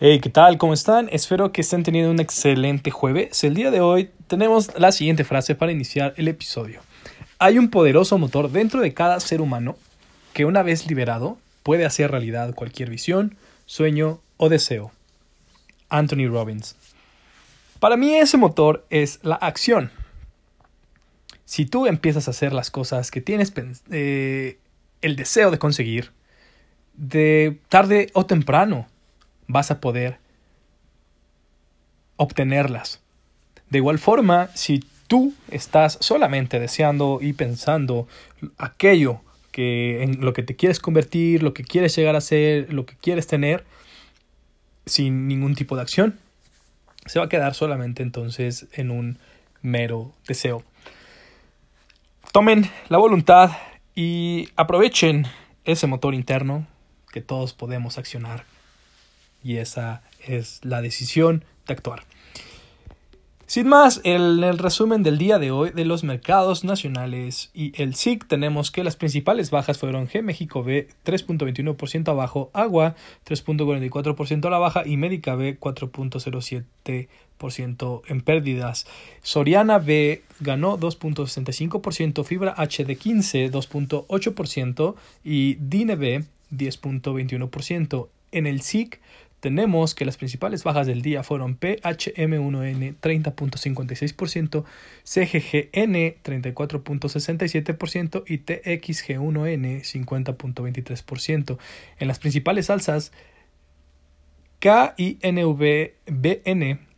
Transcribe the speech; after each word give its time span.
Hey, 0.00 0.20
¿qué 0.20 0.30
tal? 0.30 0.58
¿Cómo 0.58 0.74
están? 0.74 1.08
Espero 1.10 1.50
que 1.50 1.60
estén 1.60 1.82
teniendo 1.82 2.12
un 2.12 2.20
excelente 2.20 2.92
jueves. 2.92 3.42
El 3.42 3.54
día 3.54 3.72
de 3.72 3.80
hoy 3.80 4.10
tenemos 4.28 4.70
la 4.78 4.92
siguiente 4.92 5.24
frase 5.24 5.56
para 5.56 5.72
iniciar 5.72 6.14
el 6.16 6.28
episodio. 6.28 6.82
Hay 7.40 7.58
un 7.58 7.68
poderoso 7.68 8.16
motor 8.16 8.48
dentro 8.48 8.80
de 8.80 8.94
cada 8.94 9.18
ser 9.18 9.40
humano 9.40 9.76
que 10.34 10.44
una 10.44 10.62
vez 10.62 10.86
liberado 10.86 11.36
puede 11.64 11.84
hacer 11.84 12.12
realidad 12.12 12.54
cualquier 12.54 12.90
visión, 12.90 13.36
sueño 13.66 14.20
o 14.36 14.48
deseo. 14.48 14.92
Anthony 15.88 16.28
Robbins. 16.28 16.76
Para 17.80 17.96
mí 17.96 18.14
ese 18.14 18.36
motor 18.36 18.86
es 18.90 19.18
la 19.24 19.34
acción. 19.34 19.90
Si 21.44 21.66
tú 21.66 21.88
empiezas 21.88 22.28
a 22.28 22.30
hacer 22.30 22.52
las 22.52 22.70
cosas 22.70 23.10
que 23.10 23.20
tienes 23.20 23.52
eh, 23.90 24.58
el 25.02 25.16
deseo 25.16 25.50
de 25.50 25.58
conseguir, 25.58 26.12
de 26.94 27.58
tarde 27.68 28.10
o 28.12 28.26
temprano, 28.26 28.86
vas 29.48 29.70
a 29.70 29.80
poder 29.80 30.18
obtenerlas. 32.16 33.00
De 33.70 33.78
igual 33.78 33.98
forma, 33.98 34.48
si 34.54 34.84
tú 35.08 35.34
estás 35.50 35.98
solamente 36.00 36.60
deseando 36.60 37.18
y 37.20 37.32
pensando 37.32 38.06
aquello 38.58 39.20
que 39.50 40.02
en 40.02 40.20
lo 40.20 40.32
que 40.32 40.42
te 40.42 40.54
quieres 40.54 40.78
convertir, 40.78 41.42
lo 41.42 41.54
que 41.54 41.64
quieres 41.64 41.96
llegar 41.96 42.14
a 42.14 42.20
ser, 42.20 42.72
lo 42.72 42.86
que 42.86 42.94
quieres 42.96 43.26
tener, 43.26 43.64
sin 44.86 45.26
ningún 45.26 45.54
tipo 45.54 45.74
de 45.76 45.82
acción, 45.82 46.18
se 47.06 47.18
va 47.18 47.24
a 47.24 47.28
quedar 47.28 47.54
solamente 47.54 48.02
entonces 48.02 48.68
en 48.72 48.90
un 48.90 49.18
mero 49.62 50.12
deseo. 50.26 50.62
Tomen 52.32 52.70
la 52.88 52.98
voluntad 52.98 53.50
y 53.94 54.50
aprovechen 54.56 55.26
ese 55.64 55.86
motor 55.86 56.14
interno 56.14 56.66
que 57.12 57.20
todos 57.20 57.54
podemos 57.54 57.98
accionar 57.98 58.44
y 59.42 59.56
esa 59.56 60.02
es 60.26 60.60
la 60.64 60.82
decisión 60.82 61.44
de 61.66 61.74
actuar. 61.74 62.04
Sin 63.48 63.66
más, 63.66 64.00
en 64.04 64.44
el 64.44 64.58
resumen 64.58 65.02
del 65.02 65.16
día 65.16 65.38
de 65.38 65.50
hoy 65.50 65.70
de 65.70 65.86
los 65.86 66.04
mercados 66.04 66.64
nacionales 66.64 67.48
y 67.54 67.72
el 67.82 67.94
SIC 67.94 68.28
tenemos 68.28 68.70
que 68.70 68.84
las 68.84 68.96
principales 68.96 69.50
bajas 69.50 69.78
fueron 69.78 70.06
G 70.06 70.22
México 70.22 70.62
B 70.62 70.86
3.21% 71.06 72.08
abajo, 72.08 72.50
Agua 72.52 72.94
3.44% 73.26 74.44
a 74.44 74.50
la 74.50 74.58
baja 74.58 74.86
y 74.86 74.98
Médica 74.98 75.34
B 75.34 75.58
4.07% 75.58 78.02
en 78.06 78.20
pérdidas. 78.20 78.86
Soriana 79.22 79.78
B 79.78 80.24
ganó 80.40 80.78
2.65%, 80.78 82.24
Fibra 82.24 82.52
H 82.54 82.84
de 82.84 82.96
15 82.96 83.50
2.8% 83.50 84.94
y 85.24 85.54
DINE 85.54 85.96
B 85.96 86.24
10.21%. 86.52 88.08
En 88.30 88.46
el 88.46 88.60
SIC 88.60 89.00
tenemos 89.40 89.94
que 89.94 90.04
las 90.04 90.16
principales 90.16 90.64
bajas 90.64 90.86
del 90.86 91.02
día 91.02 91.22
fueron 91.22 91.58
PHM1N 91.58 92.96
30.56%, 93.00 94.64
CGGN 95.04 96.16
34.67% 96.22 98.24
y 98.26 98.38
TXG1N 98.38 99.82
50.23%. 99.82 101.58
En 101.98 102.08
las 102.08 102.18
principales 102.18 102.70
alzas, 102.70 103.12
KINVBN 104.58 105.92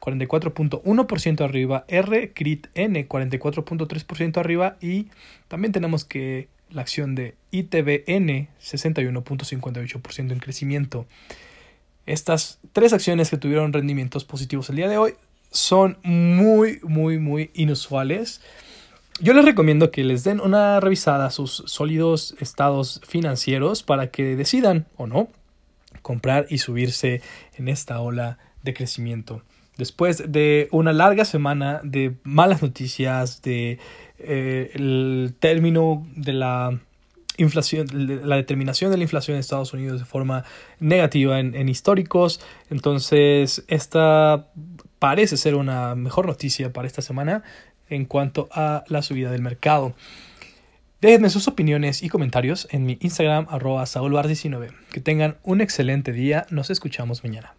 44.1% 0.00 1.40
arriba, 1.40 1.84
R 1.88 2.32
CRIT 2.32 2.66
N 2.74 3.08
44.3% 3.08 4.36
arriba 4.38 4.76
y 4.80 5.08
también 5.48 5.72
tenemos 5.72 6.04
que 6.04 6.48
la 6.70 6.82
acción 6.82 7.14
de 7.14 7.36
ITBN 7.52 8.48
61.58% 8.60 10.32
en 10.32 10.38
crecimiento. 10.40 11.06
Estas 12.06 12.58
tres 12.72 12.92
acciones 12.92 13.30
que 13.30 13.38
tuvieron 13.38 13.72
rendimientos 13.72 14.24
positivos 14.24 14.68
el 14.70 14.76
día 14.76 14.88
de 14.88 14.98
hoy 14.98 15.14
son 15.50 15.98
muy, 16.02 16.80
muy, 16.82 17.18
muy 17.18 17.50
inusuales. 17.54 18.42
Yo 19.20 19.32
les 19.32 19.44
recomiendo 19.44 19.90
que 19.90 20.02
les 20.02 20.24
den 20.24 20.40
una 20.40 20.80
revisada 20.80 21.26
a 21.26 21.30
sus 21.30 21.62
sólidos 21.66 22.34
estados 22.40 23.00
financieros 23.06 23.82
para 23.82 24.08
que 24.08 24.36
decidan 24.36 24.86
o 24.96 25.06
no 25.06 25.28
comprar 26.02 26.46
y 26.50 26.58
subirse 26.58 27.22
en 27.56 27.68
esta 27.68 28.00
ola 28.00 28.38
de 28.62 28.74
crecimiento. 28.74 29.42
Después 29.76 30.30
de 30.30 30.68
una 30.72 30.92
larga 30.92 31.24
semana 31.24 31.80
de 31.82 32.14
malas 32.22 32.62
noticias, 32.62 33.40
de 33.42 33.78
eh, 34.18 34.70
el 34.74 35.34
término 35.38 36.06
de 36.14 36.32
la 36.32 36.80
inflación, 37.36 37.86
la 37.92 38.36
determinación 38.36 38.90
de 38.90 38.96
la 38.96 39.02
inflación 39.02 39.34
en 39.34 39.40
Estados 39.40 39.72
Unidos 39.72 40.00
de 40.00 40.06
forma 40.06 40.44
negativa 40.80 41.40
en, 41.40 41.68
históricos. 41.68 42.40
Entonces, 42.70 43.64
esta 43.68 44.48
parece 44.98 45.36
ser 45.36 45.54
una 45.54 45.94
mejor 45.94 46.26
noticia 46.26 46.72
para 46.72 46.86
esta 46.86 47.02
semana 47.02 47.42
en 47.88 48.04
cuanto 48.04 48.48
a 48.52 48.84
la 48.88 49.02
subida 49.02 49.30
del 49.30 49.42
mercado. 49.42 49.94
Déjenme 51.00 51.28
sus 51.28 51.48
opiniones 51.48 52.02
y 52.02 52.08
comentarios 52.08 52.66
en 52.70 52.86
mi 52.86 52.96
Instagram 53.00 53.46
arroba 53.50 53.84
19 53.84 54.70
Que 54.90 55.00
tengan 55.00 55.36
un 55.42 55.60
excelente 55.60 56.12
día. 56.12 56.46
Nos 56.50 56.70
escuchamos 56.70 57.24
mañana. 57.24 57.54